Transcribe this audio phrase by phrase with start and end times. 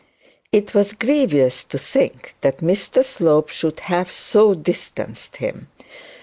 [0.51, 5.67] It was grievous to think that Mr Slope should have so distanced him.